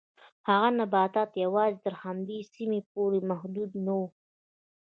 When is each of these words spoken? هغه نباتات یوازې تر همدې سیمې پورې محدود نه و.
هغه 0.49 0.69
نباتات 0.79 1.31
یوازې 1.43 1.77
تر 1.85 1.93
همدې 2.03 2.39
سیمې 2.53 2.81
پورې 2.91 3.19
محدود 3.29 3.71
نه 3.85 3.93
و. 3.99 4.01